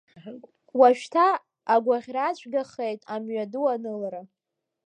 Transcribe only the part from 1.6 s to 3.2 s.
агәаӷьра цәгьахеит